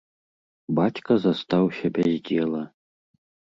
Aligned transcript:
Бацька 0.79 1.17
застаўся 1.27 1.93
без 1.99 2.11
дзела. 2.33 2.61